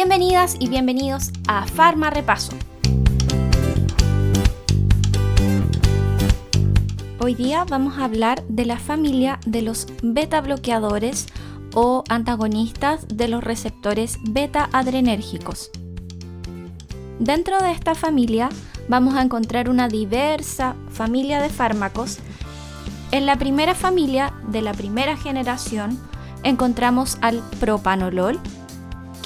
[0.00, 2.52] Bienvenidas y bienvenidos a Farma Repaso.
[7.18, 11.26] Hoy día vamos a hablar de la familia de los beta bloqueadores
[11.74, 15.72] o antagonistas de los receptores beta adrenérgicos.
[17.18, 18.50] Dentro de esta familia
[18.88, 22.20] vamos a encontrar una diversa familia de fármacos.
[23.10, 25.98] En la primera familia de la primera generación
[26.44, 28.38] encontramos al propanolol,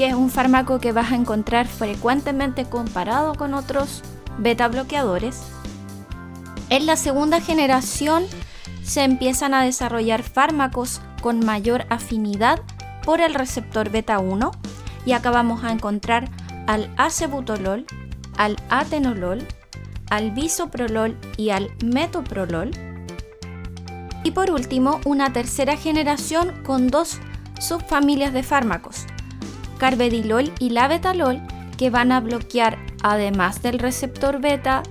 [0.04, 4.02] es un fármaco que vas a encontrar frecuentemente comparado con otros
[4.38, 5.42] beta bloqueadores.
[6.70, 8.24] En la segunda generación
[8.82, 12.60] se empiezan a desarrollar fármacos con mayor afinidad
[13.04, 14.50] por el receptor beta 1
[15.04, 16.28] y acá vamos a encontrar
[16.66, 17.86] al acebutolol,
[18.36, 19.46] al atenolol,
[20.10, 22.70] al bisoprolol y al metoprolol.
[24.24, 27.18] Y por último, una tercera generación con dos
[27.60, 29.06] subfamilias de fármacos,
[29.82, 31.42] carbedilol y labetalol,
[31.76, 34.84] que van a bloquear, además del receptor beta,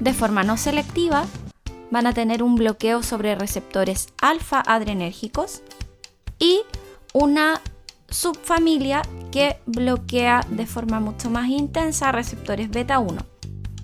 [0.00, 1.26] de forma no selectiva,
[1.92, 5.62] van a tener un bloqueo sobre receptores alfa adrenérgicos
[6.40, 6.62] y
[7.12, 7.60] una
[8.08, 13.24] subfamilia que bloquea de forma mucho más intensa receptores beta 1,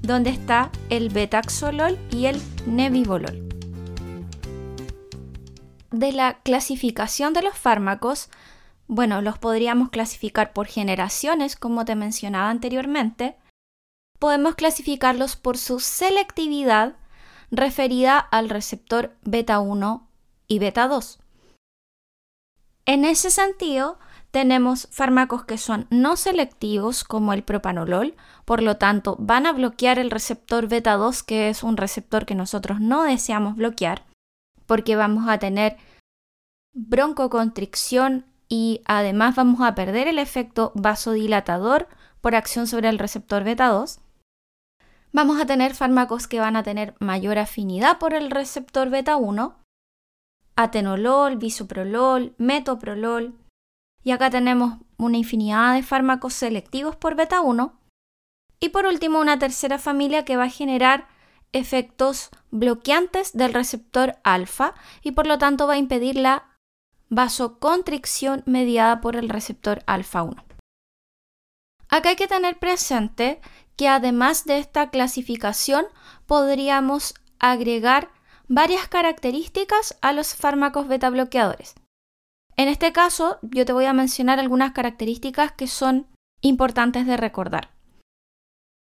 [0.02, 3.48] donde está el betaxolol y el nebivolol.
[5.92, 8.28] De la clasificación de los fármacos,
[8.92, 13.36] bueno, los podríamos clasificar por generaciones, como te mencionaba anteriormente.
[14.18, 16.96] Podemos clasificarlos por su selectividad
[17.52, 20.08] referida al receptor beta 1
[20.48, 21.20] y beta 2.
[22.84, 24.00] En ese sentido,
[24.32, 30.00] tenemos fármacos que son no selectivos como el propanolol, por lo tanto van a bloquear
[30.00, 34.04] el receptor beta 2, que es un receptor que nosotros no deseamos bloquear,
[34.66, 35.76] porque vamos a tener
[36.72, 41.88] broncoconstricción y además vamos a perder el efecto vasodilatador
[42.20, 44.00] por acción sobre el receptor beta 2.
[45.12, 49.56] Vamos a tener fármacos que van a tener mayor afinidad por el receptor beta 1,
[50.56, 53.34] atenolol, bisoprolol, metoprolol,
[54.02, 57.78] y acá tenemos una infinidad de fármacos selectivos por beta 1.
[58.58, 61.06] Y por último, una tercera familia que va a generar
[61.52, 66.49] efectos bloqueantes del receptor alfa y por lo tanto va a impedir la
[67.10, 70.44] vasoconstricción mediada por el receptor alfa 1.
[71.88, 73.40] Acá hay que tener presente
[73.76, 75.86] que además de esta clasificación
[76.26, 78.10] podríamos agregar
[78.46, 81.74] varias características a los fármacos beta bloqueadores.
[82.56, 86.06] En este caso, yo te voy a mencionar algunas características que son
[86.42, 87.70] importantes de recordar.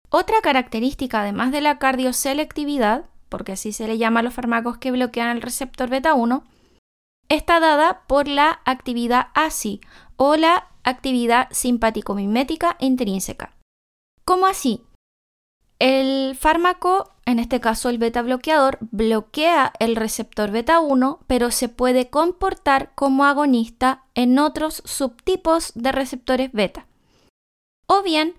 [0.09, 4.91] Otra característica, además de la cardioselectividad, porque así se le llama a los fármacos que
[4.91, 6.43] bloquean el receptor beta 1,
[7.29, 9.81] está dada por la actividad ASI
[10.17, 13.55] o la actividad simpático-mimética intrínseca.
[14.25, 14.83] ¿Cómo así?
[15.79, 21.69] El fármaco, en este caso el beta bloqueador, bloquea el receptor beta 1, pero se
[21.69, 26.85] puede comportar como agonista en otros subtipos de receptores beta.
[27.87, 28.35] O bien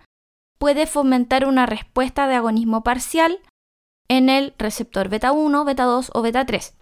[0.59, 3.41] puede fomentar una respuesta de agonismo parcial
[4.09, 6.75] en el receptor beta 1, beta 2 o beta 3.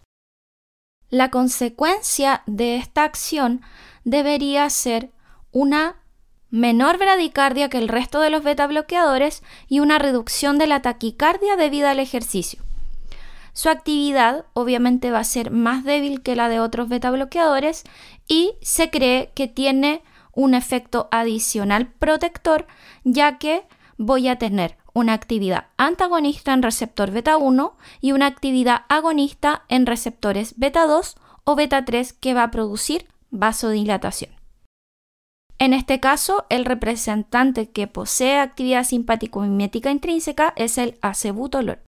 [1.10, 3.62] La consecuencia de esta acción
[4.04, 5.10] debería ser
[5.52, 5.96] una
[6.50, 11.56] menor bradicardia que el resto de los beta bloqueadores y una reducción de la taquicardia
[11.56, 12.62] debido al ejercicio.
[13.52, 17.84] Su actividad obviamente va a ser más débil que la de otros beta bloqueadores
[18.26, 20.02] y se cree que tiene
[20.32, 22.66] un efecto adicional protector
[23.02, 28.82] ya que voy a tener una actividad antagonista en receptor beta 1 y una actividad
[28.88, 34.32] agonista en receptores beta 2 o beta 3 que va a producir vasodilatación.
[35.60, 41.80] En este caso, el representante que posee actividad simpático-mimética intrínseca es el acebutolol.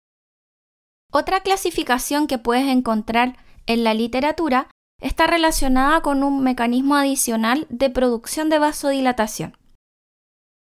[1.11, 4.67] Otra clasificación que puedes encontrar en la literatura
[5.01, 9.57] está relacionada con un mecanismo adicional de producción de vasodilatación.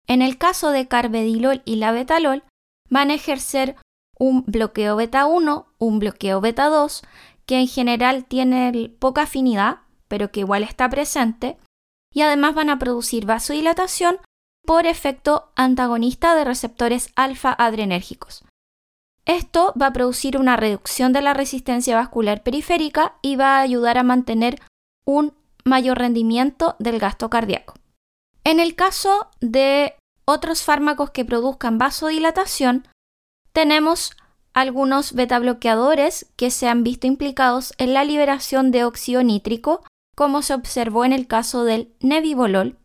[0.09, 2.43] En el caso de carbedilol y labetalol,
[2.89, 3.75] van a ejercer
[4.17, 7.03] un bloqueo beta 1, un bloqueo beta 2,
[7.45, 11.57] que en general tiene poca afinidad, pero que igual está presente,
[12.11, 14.17] y además van a producir vasodilatación
[14.65, 18.43] por efecto antagonista de receptores alfa adrenérgicos.
[19.25, 23.99] Esto va a producir una reducción de la resistencia vascular periférica y va a ayudar
[23.99, 24.59] a mantener
[25.05, 25.33] un
[25.65, 27.75] mayor rendimiento del gasto cardíaco.
[28.43, 29.95] En el caso de
[30.25, 32.87] otros fármacos que produzcan vasodilatación,
[33.53, 34.11] tenemos
[34.53, 39.83] algunos beta bloqueadores que se han visto implicados en la liberación de óxido nítrico
[40.19, 42.77] como se observó en el caso del nebivolol,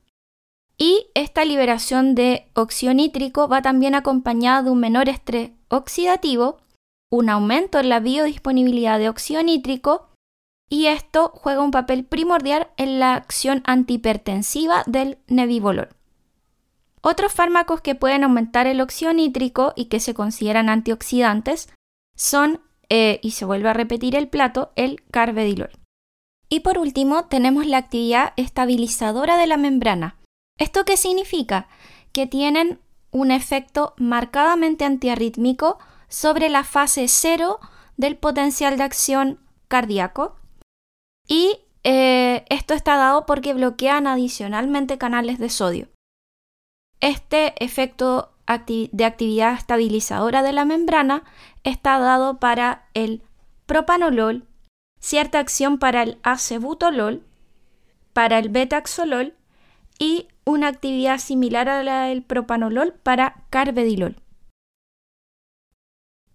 [0.76, 6.58] Y esta liberación de óxido nítrico va también acompañada de un menor estrés oxidativo,
[7.10, 10.13] un aumento en la biodisponibilidad de óxido nítrico
[10.74, 15.90] y esto juega un papel primordial en la acción antihipertensiva del nebivolol.
[17.00, 21.68] Otros fármacos que pueden aumentar el óxido nítrico y que se consideran antioxidantes
[22.16, 25.70] son, eh, y se vuelve a repetir el plato, el carvedilol.
[26.48, 30.16] Y por último tenemos la actividad estabilizadora de la membrana.
[30.58, 31.68] ¿Esto qué significa?
[32.10, 32.80] Que tienen
[33.12, 35.78] un efecto marcadamente antiarrítmico
[36.08, 37.60] sobre la fase cero
[37.96, 39.38] del potencial de acción
[39.68, 40.34] cardíaco
[41.26, 45.88] y eh, esto está dado porque bloquean adicionalmente canales de sodio.
[47.00, 51.24] Este efecto de actividad estabilizadora de la membrana
[51.62, 53.22] está dado para el
[53.66, 54.46] propanolol,
[55.00, 57.24] cierta acción para el acebutolol,
[58.12, 59.34] para el betaxolol
[59.98, 64.16] y una actividad similar a la del propanolol para carvedilol.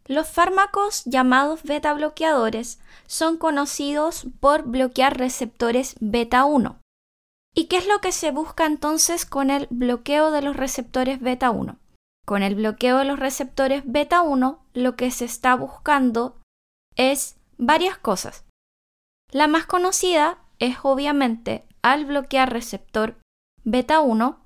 [0.10, 6.80] Los fármacos llamados beta bloqueadores son conocidos por bloquear receptores beta 1.
[7.54, 11.52] ¿Y qué es lo que se busca entonces con el bloqueo de los receptores beta
[11.52, 11.78] 1?
[12.26, 16.38] Con el bloqueo de los receptores beta 1 lo que se está buscando
[16.96, 18.46] es varias cosas.
[19.32, 23.16] La más conocida es obviamente al bloquear receptor
[23.64, 24.40] beta 1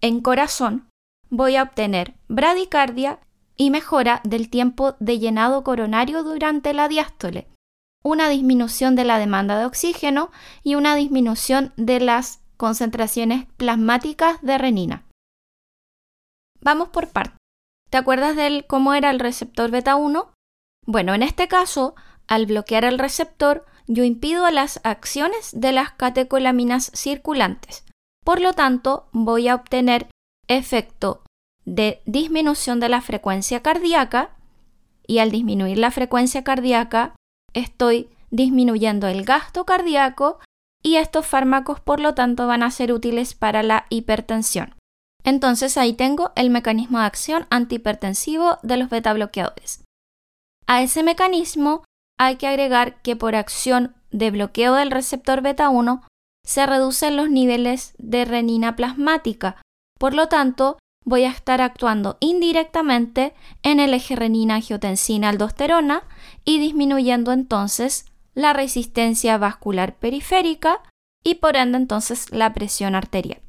[0.00, 0.88] en corazón
[1.28, 3.20] voy a obtener bradicardia
[3.56, 7.48] y mejora del tiempo de llenado coronario durante la diástole,
[8.02, 10.30] una disminución de la demanda de oxígeno
[10.62, 15.06] y una disminución de las concentraciones plasmáticas de renina.
[16.60, 17.38] Vamos por partes.
[17.90, 20.32] ¿Te acuerdas de cómo era el receptor beta 1?
[20.86, 21.94] Bueno, en este caso,
[22.28, 27.84] al bloquear el receptor, yo impido las acciones de las catecolaminas circulantes.
[28.24, 30.08] Por lo tanto, voy a obtener
[30.46, 31.22] efecto
[31.64, 34.30] de disminución de la frecuencia cardíaca
[35.06, 37.14] y al disminuir la frecuencia cardíaca
[37.52, 40.38] estoy disminuyendo el gasto cardíaco
[40.82, 44.74] y estos fármacos por lo tanto van a ser útiles para la hipertensión.
[45.24, 49.84] Entonces ahí tengo el mecanismo de acción antihipertensivo de los beta bloqueadores.
[50.66, 51.84] A ese mecanismo
[52.18, 56.02] hay que agregar que por acción de bloqueo del receptor beta 1
[56.46, 59.60] se reducen los niveles de renina plasmática,
[59.98, 60.78] por lo tanto
[61.10, 66.04] voy a estar actuando indirectamente en el eje renina-angiotensina-aldosterona
[66.44, 70.80] y disminuyendo entonces la resistencia vascular periférica
[71.22, 73.42] y por ende entonces la presión arterial.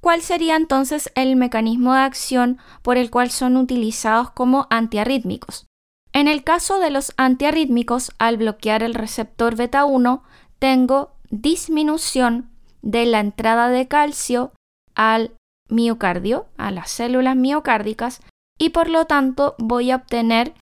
[0.00, 5.66] ¿Cuál sería entonces el mecanismo de acción por el cual son utilizados como antiarrítmicos?
[6.12, 10.22] En el caso de los antiarrítmicos, al bloquear el receptor beta 1,
[10.58, 12.50] tengo disminución
[12.82, 14.52] de la entrada de calcio
[14.94, 15.32] al
[15.70, 18.20] miocardio, a las células miocárdicas,
[18.58, 20.54] y por lo tanto voy a obtener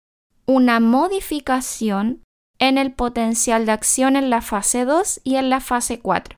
[0.46, 2.22] una modificación
[2.58, 6.36] en el potencial de acción en la fase 2 y en la fase 4.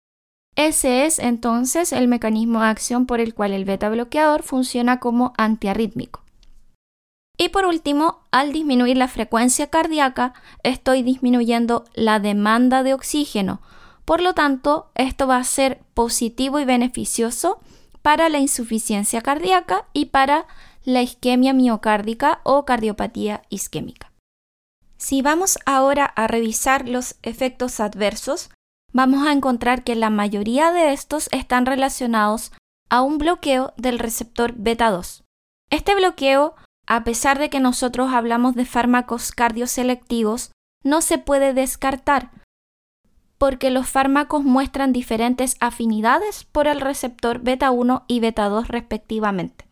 [0.56, 5.32] Ese es entonces el mecanismo de acción por el cual el beta bloqueador funciona como
[5.38, 6.22] antiarrítmico.
[7.38, 13.62] Y por último, al disminuir la frecuencia cardíaca, estoy disminuyendo la demanda de oxígeno.
[14.04, 17.60] Por lo tanto, esto va a ser positivo y beneficioso
[18.02, 20.46] para la insuficiencia cardíaca y para
[20.84, 24.12] la isquemia miocárdica o cardiopatía isquémica.
[24.96, 28.50] Si vamos ahora a revisar los efectos adversos,
[28.92, 32.52] vamos a encontrar que la mayoría de estos están relacionados
[32.90, 35.24] a un bloqueo del receptor beta 2.
[35.70, 36.54] Este bloqueo,
[36.86, 40.50] a pesar de que nosotros hablamos de fármacos cardioselectivos,
[40.82, 42.30] no se puede descartar
[43.40, 49.64] porque los fármacos muestran diferentes afinidades por el receptor beta 1 y beta 2 respectivamente.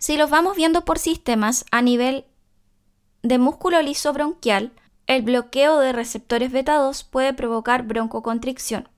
[0.00, 2.24] Si los vamos viendo por sistemas a nivel
[3.22, 4.72] de músculo liso bronquial,
[5.06, 8.88] el bloqueo de receptores beta 2 puede provocar broncocontricción.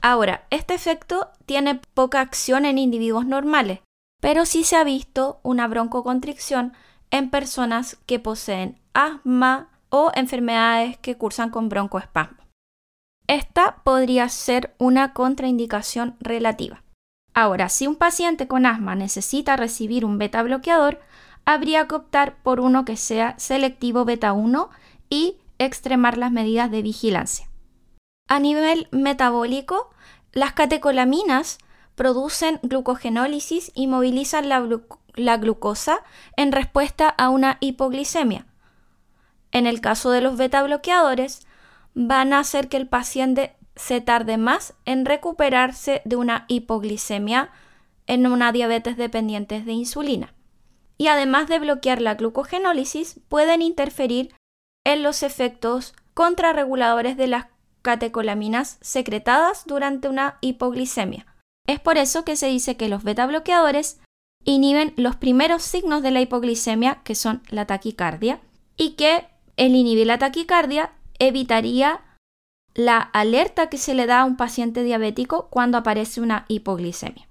[0.00, 3.80] Ahora, este efecto tiene poca acción en individuos normales,
[4.20, 6.72] pero sí se ha visto una broncocontricción
[7.10, 12.39] en personas que poseen asma o enfermedades que cursan con broncoespasmo.
[13.30, 16.82] Esta podría ser una contraindicación relativa.
[17.32, 20.98] Ahora, si un paciente con asma necesita recibir un beta bloqueador,
[21.44, 24.68] habría que optar por uno que sea selectivo beta 1
[25.10, 27.48] y extremar las medidas de vigilancia.
[28.26, 29.90] A nivel metabólico,
[30.32, 31.58] las catecolaminas
[31.94, 36.02] producen glucogenólisis y movilizan la, glucosa
[36.36, 38.46] en respuesta a una hipoglicemia.
[39.52, 41.46] En el caso de los beta bloqueadores,
[41.94, 47.50] van a hacer que el paciente se tarde más en recuperarse de una hipoglicemia
[48.06, 50.34] en una diabetes dependiente de insulina.
[50.98, 54.34] Y además de bloquear la glucogenólisis, pueden interferir
[54.84, 57.46] en los efectos contrarreguladores de las
[57.82, 61.26] catecolaminas secretadas durante una hipoglicemia.
[61.66, 64.00] Es por eso que se dice que los beta bloqueadores
[64.44, 68.40] inhiben los primeros signos de la hipoglicemia, que son la taquicardia,
[68.76, 72.00] y que el inhibir la taquicardia evitaría
[72.74, 77.28] la alerta que se le da a un paciente diabético cuando aparece una hipoglicemia.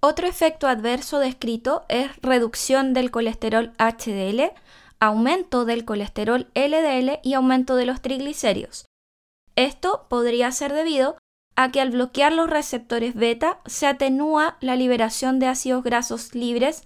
[0.00, 4.52] Otro efecto adverso descrito es reducción del colesterol HDL,
[4.98, 8.86] aumento del colesterol LDL y aumento de los triglicéridos.
[9.56, 11.18] Esto podría ser debido
[11.54, 16.84] a que al bloquear los receptores beta se atenúa la liberación de ácidos grasos libres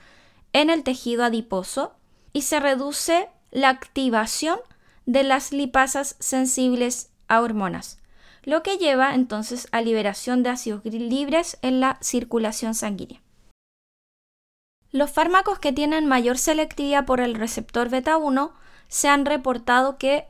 [0.53, 1.95] en el tejido adiposo
[2.33, 4.59] y se reduce la activación
[5.07, 7.99] de las lipasas sensibles a hormonas,
[8.43, 13.21] lo que lleva entonces a liberación de ácidos libres en la circulación sanguínea.
[14.91, 18.55] Los fármacos que tienen mayor selectividad por el receptor beta 1
[18.87, 20.27] se han reportado que,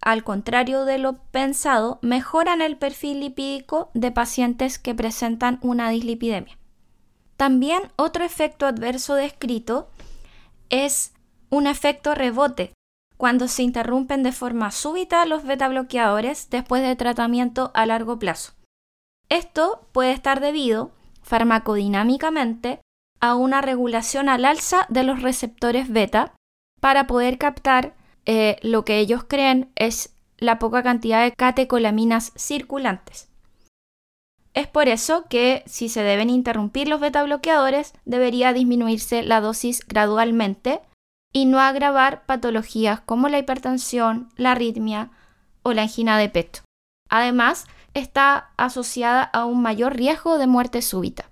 [0.00, 6.58] al contrario de lo pensado, mejoran el perfil lipídico de pacientes que presentan una dislipidemia.
[7.36, 9.88] También otro efecto adverso descrito
[10.68, 11.12] es
[11.50, 12.72] un efecto rebote,
[13.18, 18.52] cuando se interrumpen de forma súbita los beta bloqueadores después de tratamiento a largo plazo.
[19.28, 22.80] Esto puede estar debido, farmacodinámicamente,
[23.20, 26.34] a una regulación al alza de los receptores beta
[26.80, 27.94] para poder captar
[28.24, 33.28] eh, lo que ellos creen es la poca cantidad de catecolaminas circulantes.
[34.54, 39.84] Es por eso que si se deben interrumpir los beta bloqueadores, debería disminuirse la dosis
[39.86, 40.80] gradualmente
[41.32, 45.10] y no agravar patologías como la hipertensión, la arritmia
[45.62, 46.62] o la angina de pecho.
[47.08, 51.30] Además, está asociada a un mayor riesgo de muerte súbita.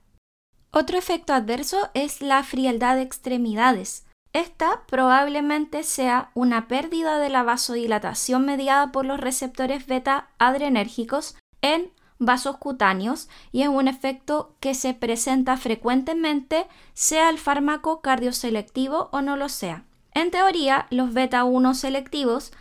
[0.70, 4.04] Otro efecto adverso es la frialdad de extremidades.
[4.32, 11.90] Esta probablemente sea una pérdida de la vasodilatación mediada por los receptores beta adrenérgicos en
[12.18, 19.22] vasos cutáneos y es un efecto que se presenta frecuentemente sea el fármaco cardioselectivo o
[19.22, 19.84] no lo sea.
[20.12, 22.52] En teoría, los beta 1 selectivos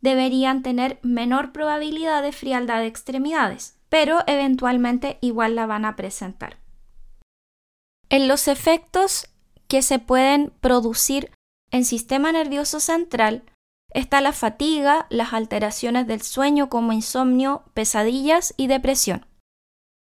[0.00, 6.58] deberían tener menor probabilidad de frialdad de extremidades, pero eventualmente igual la van a presentar.
[8.08, 9.28] En los efectos
[9.68, 11.30] que se pueden producir
[11.70, 13.42] en sistema nervioso central
[13.90, 19.26] está la fatiga, las alteraciones del sueño como insomnio, pesadillas y depresión.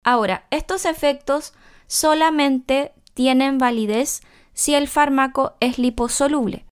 [0.05, 1.55] Ahora, estos efectos
[1.87, 6.67] solamente tienen validez si el fármaco es liposoluble.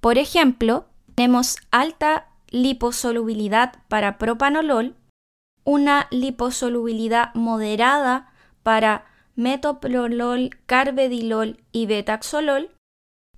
[0.00, 4.96] Por ejemplo, tenemos alta liposolubilidad para propanolol,
[5.64, 8.32] una liposolubilidad moderada
[8.62, 12.70] para metoprolol, carvedilol y betaxolol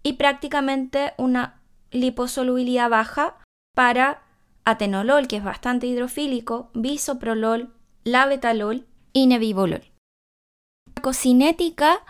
[0.02, 1.60] y prácticamente una
[1.90, 3.37] liposolubilidad baja
[3.75, 4.23] para
[4.64, 7.73] atenolol, que es bastante hidrofílico, bisoprolol,
[8.05, 9.83] labetalol y nebivolol.
[10.95, 12.02] La cocinética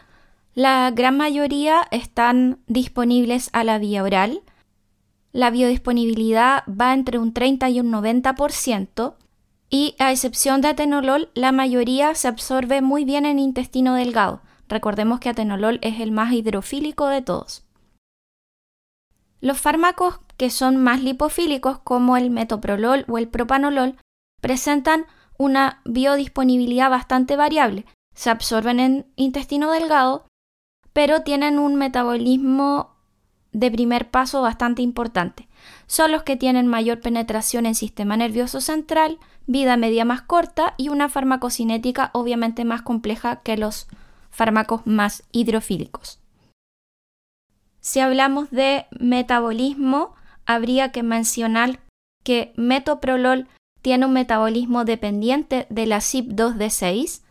[0.56, 4.40] la gran mayoría están disponibles a la vía oral.
[5.32, 9.16] La biodisponibilidad va entre un 30 y un 90%
[9.68, 14.40] y a excepción de atenolol, la mayoría se absorbe muy bien en intestino delgado.
[14.66, 17.65] Recordemos que atenolol es el más hidrofílico de todos.
[19.40, 23.96] Los fármacos que son más lipofílicos, como el metoprolol o el propanolol,
[24.40, 25.06] presentan
[25.38, 27.86] una biodisponibilidad bastante variable.
[28.14, 30.26] Se absorben en intestino delgado
[30.96, 32.96] pero tienen un metabolismo
[33.52, 35.46] de primer paso bastante importante.
[35.86, 40.88] Son los que tienen mayor penetración en sistema nervioso central, vida media más corta y
[40.88, 43.88] una farmacocinética obviamente más compleja que los
[44.30, 46.18] fármacos más hidrofílicos.
[47.86, 51.78] Si hablamos de metabolismo, habría que mencionar
[52.24, 53.46] que metoprolol
[53.80, 57.22] tiene un metabolismo dependiente de la CYP2D6,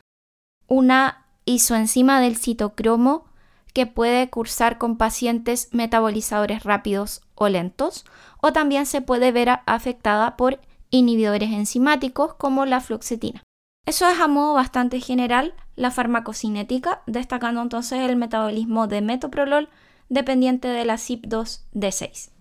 [0.69, 3.25] una isoenzima del citocromo
[3.73, 8.05] que puede cursar con pacientes metabolizadores rápidos o lentos,
[8.41, 13.43] o también se puede ver afectada por inhibidores enzimáticos como la fluoxetina.
[13.85, 19.67] Eso es a modo bastante general la farmacocinética, destacando entonces el metabolismo de metoprolol
[20.09, 22.31] dependiente de la CYP2D6.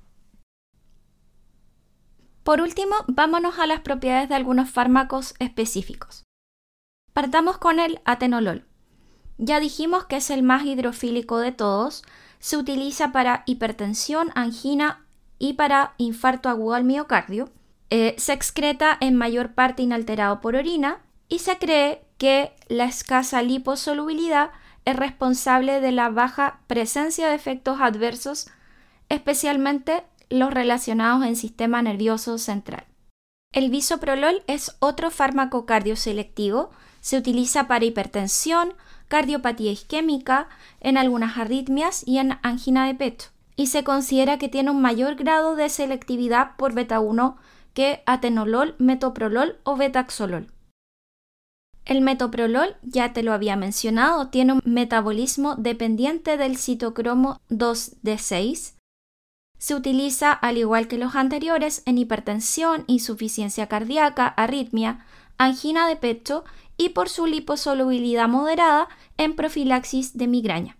[2.42, 6.24] Por último, vámonos a las propiedades de algunos fármacos específicos.
[7.14, 8.66] Partamos con el atenolol.
[9.38, 12.04] Ya dijimos que es el más hidrofílico de todos.
[12.38, 15.06] Se utiliza para hipertensión, angina
[15.38, 17.50] y para infarto agudo al miocardio.
[17.90, 23.42] Eh, se excreta en mayor parte inalterado por orina y se cree que la escasa
[23.42, 24.50] liposolubilidad
[24.84, 28.48] es responsable de la baja presencia de efectos adversos,
[29.08, 32.84] especialmente los relacionados en sistema nervioso central.
[33.52, 38.74] El bisoprolol es otro fármaco cardioselectivo, se utiliza para hipertensión,
[39.08, 40.48] cardiopatía isquémica,
[40.80, 45.14] en algunas arritmias y en angina de pecho, y se considera que tiene un mayor
[45.14, 47.36] grado de selectividad por beta 1
[47.74, 50.48] que atenolol, metoprolol o betaxolol.
[51.84, 58.74] El metoprolol, ya te lo había mencionado, tiene un metabolismo dependiente del citocromo 2D6.
[59.58, 65.04] Se utiliza, al igual que los anteriores, en hipertensión, insuficiencia cardíaca, arritmia,
[65.36, 66.44] angina de pecho
[66.76, 70.76] y por su liposolubilidad moderada en profilaxis de migraña.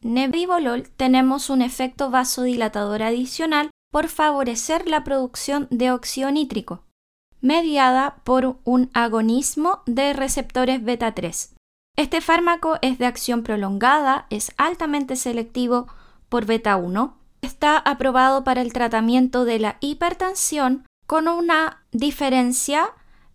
[0.00, 6.82] Nebivolol tenemos un efecto vasodilatador adicional por favorecer la producción de óxido nítrico,
[7.40, 11.54] mediada por un agonismo de receptores beta 3.
[11.96, 15.86] Este fármaco es de acción prolongada, es altamente selectivo
[16.28, 22.90] por beta 1, está aprobado para el tratamiento de la hipertensión con una diferencia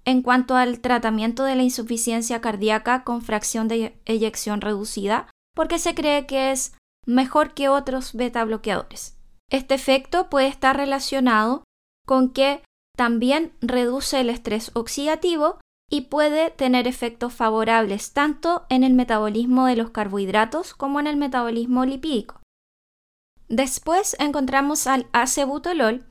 [0.06, 5.96] en cuanto al tratamiento de la insuficiencia cardíaca con fracción de eyección reducida, porque se
[5.96, 6.74] cree que es
[7.06, 9.18] mejor que otros beta bloqueadores.
[9.50, 11.64] Este efecto puede estar relacionado
[12.06, 12.64] con que
[12.96, 19.76] también reduce el estrés oxidativo y puede tener efectos favorables tanto en el metabolismo de
[19.76, 22.40] los carbohidratos como en el metabolismo lipídico.
[23.50, 26.06] Después encontramos al acebutolol,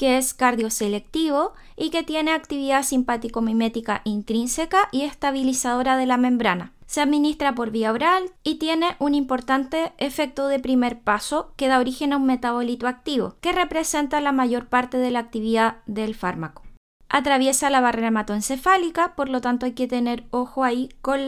[0.00, 6.72] que es cardioselectivo y que tiene actividad simpático-mimética intrínseca y estabilizadora de la membrana.
[6.86, 11.78] Se administra por vía oral y tiene un importante efecto de primer paso que da
[11.78, 16.62] origen a un metabolito activo, que representa la mayor parte de la actividad del fármaco.
[17.10, 21.20] Atraviesa la barrera hematoencefálica, por lo tanto hay que tener ojo ahí con,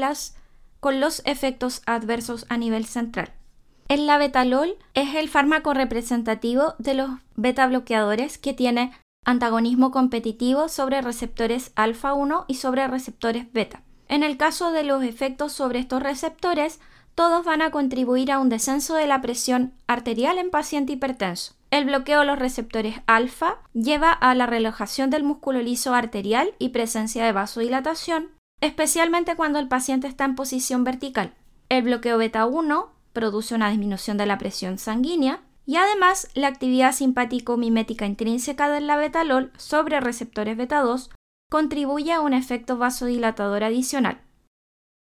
[0.81, 3.35] con los efectos adversos a nivel central.
[3.89, 8.93] El labetalol es el fármaco representativo de los beta bloqueadores que tiene
[9.25, 13.83] antagonismo competitivo sobre receptores alfa 1 y sobre receptores beta.
[14.09, 16.81] En el caso de los efectos sobre estos receptores,
[17.15, 21.55] todos van a contribuir a un descenso de la presión arterial en paciente hipertenso.
[21.71, 26.71] El bloqueo de los receptores alfa lleva a la relajación del músculo liso arterial y
[26.71, 28.29] presencia de vasodilatación,
[28.61, 31.35] especialmente cuando el paciente está en posición vertical.
[31.69, 36.93] El bloqueo beta 1 produce una disminución de la presión sanguínea y además la actividad
[36.93, 41.11] simpático-mimética intrínseca del labetalol sobre receptores beta 2
[41.51, 44.21] contribuye a un efecto vasodilatador adicional.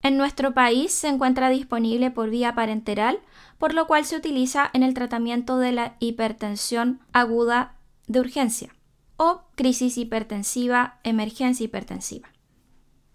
[0.02, 3.20] En nuestro país se encuentra disponible por vía parenteral,
[3.58, 7.76] por lo cual se utiliza en el tratamiento de la hipertensión aguda
[8.08, 8.76] de urgencia
[9.16, 12.33] o crisis hipertensiva, emergencia hipertensiva.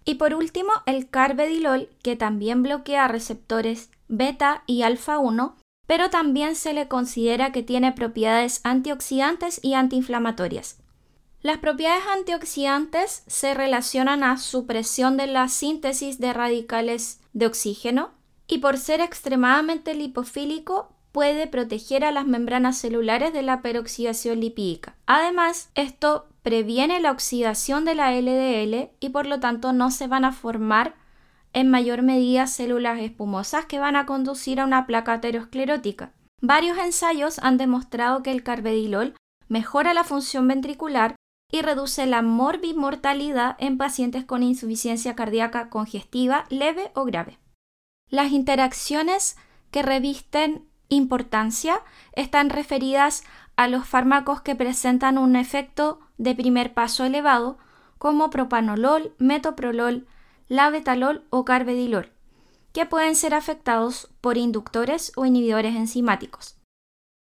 [0.05, 5.55] Y por último, el carbedilol, que también bloquea receptores beta y alfa 1,
[5.87, 10.77] pero también se le considera que tiene propiedades antioxidantes y antiinflamatorias.
[11.41, 18.11] Las propiedades antioxidantes se relacionan a supresión de la síntesis de radicales de oxígeno
[18.45, 24.95] y por ser extremadamente lipofílico puede proteger a las membranas celulares de la peroxidación lipídica.
[25.05, 30.25] Además, esto previene la oxidación de la LDL y por lo tanto no se van
[30.25, 30.95] a formar
[31.53, 36.13] en mayor medida células espumosas que van a conducir a una placa aterosclerótica.
[36.41, 39.15] Varios ensayos han demostrado que el carbedilol
[39.47, 41.15] mejora la función ventricular
[41.51, 47.39] y reduce la morbimortalidad en pacientes con insuficiencia cardíaca congestiva leve o grave.
[48.09, 49.35] Las interacciones
[49.71, 51.81] que revisten importancia
[52.13, 53.23] están referidas
[53.59, 57.57] a los fármacos que presentan un efecto de primer paso elevado,
[57.97, 60.07] como propanolol, metoprolol,
[60.47, 62.09] labetalol o carbedilol,
[62.71, 66.55] que pueden ser afectados por inductores o inhibidores enzimáticos.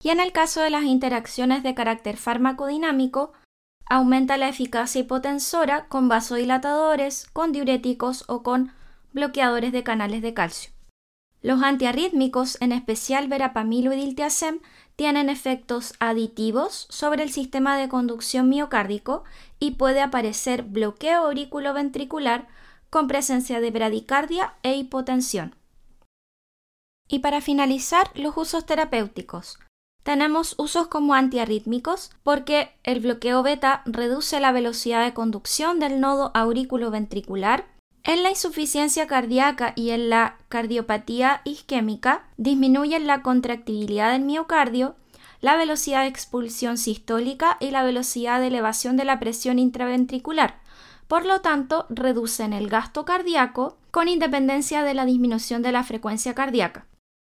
[0.00, 3.32] Y en el caso de las interacciones de carácter farmacodinámico,
[3.86, 8.70] aumenta la eficacia hipotensora con vasodilatadores, con diuréticos o con
[9.12, 10.70] bloqueadores de canales de calcio.
[11.42, 14.60] Los antiarrítmicos, en especial verapamilo y diltiazem,
[14.96, 19.24] tienen efectos aditivos sobre el sistema de conducción miocárdico
[19.58, 22.48] y puede aparecer bloqueo auriculoventricular
[22.90, 25.56] con presencia de bradicardia e hipotensión.
[27.08, 29.58] Y para finalizar, los usos terapéuticos.
[30.02, 36.32] Tenemos usos como antiarrítmicos porque el bloqueo beta reduce la velocidad de conducción del nodo
[36.34, 37.66] auriculoventricular.
[38.04, 44.96] En la insuficiencia cardíaca y en la cardiopatía isquémica disminuyen la contractibilidad del miocardio,
[45.40, 50.60] la velocidad de expulsión sistólica y la velocidad de elevación de la presión intraventricular,
[51.06, 56.34] por lo tanto reducen el gasto cardíaco con independencia de la disminución de la frecuencia
[56.34, 56.86] cardíaca.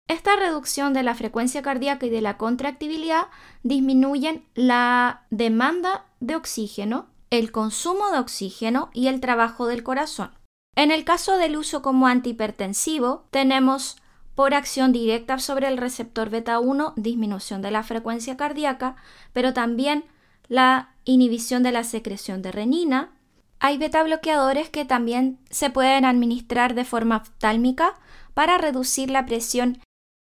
[0.08, 3.26] Esta reducción de la frecuencia cardíaca y de la contractibilidad
[3.64, 10.41] disminuyen la demanda de oxígeno, el consumo de oxígeno y el trabajo del corazón.
[10.74, 13.98] En el caso del uso como antihipertensivo, tenemos
[14.34, 18.96] por acción directa sobre el receptor beta 1 disminución de la frecuencia cardíaca,
[19.32, 20.04] pero también
[20.48, 23.12] la inhibición de la secreción de renina.
[23.60, 27.94] Hay beta bloqueadores que también se pueden administrar de forma oftálmica
[28.34, 29.78] para reducir la presión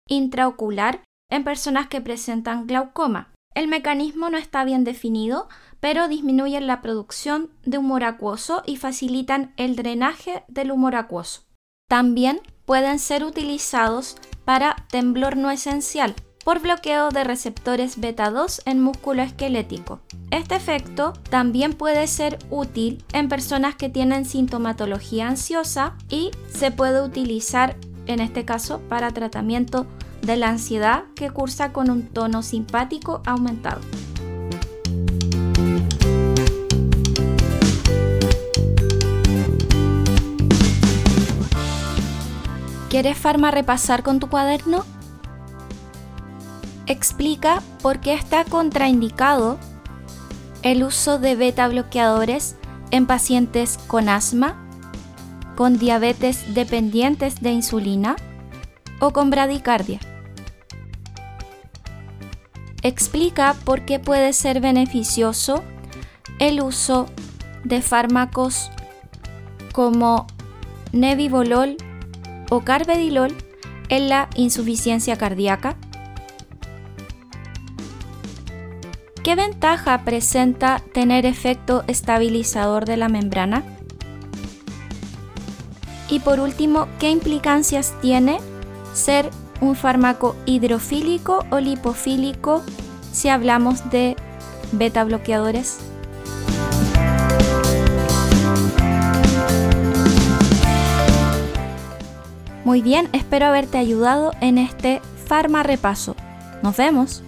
[0.07, 3.34] intraocular en personas que presentan glaucoma.
[3.55, 5.47] El mecanismo no está bien definido,
[5.79, 11.43] pero disminuyen la producción de humor acuoso y facilitan el drenaje del humor acuoso.
[11.87, 18.81] También pueden ser utilizados para temblor no esencial por bloqueo de receptores beta 2 en
[18.81, 20.01] músculo esquelético.
[20.31, 27.01] Este efecto también puede ser útil en personas que tienen sintomatología ansiosa y se puede
[27.01, 29.87] utilizar en este caso para tratamiento
[30.25, 33.81] de la ansiedad que cursa con un tono simpático aumentado.
[42.89, 44.85] ¿Quieres farma repasar con tu cuaderno?
[46.87, 49.57] Explica por qué está contraindicado
[50.63, 52.55] el uso de beta bloqueadores
[52.91, 54.55] en pacientes con asma,
[55.55, 58.15] con diabetes dependientes de insulina
[58.99, 59.99] o con bradicardia.
[62.85, 65.63] Explica por qué puede ser beneficioso
[66.37, 67.07] el uso
[67.63, 68.69] de fármacos
[69.73, 70.27] como
[70.91, 71.77] nebivolol
[72.51, 73.35] o carvedilol
[73.89, 75.77] en la insuficiencia cardíaca?
[79.23, 83.63] ¿Qué ventaja presenta tener efecto estabilizador de la membrana?
[86.07, 88.37] Y por último, ¿qué implicancias tiene
[88.93, 89.31] ser
[89.65, 92.63] un fármaco hidrofílico o lipofílico
[93.11, 94.15] si hablamos de
[94.71, 95.79] beta bloqueadores?
[102.63, 106.15] Muy bien, espero haberte ayudado en este Farma Repaso.
[106.63, 107.24] Nos vemos.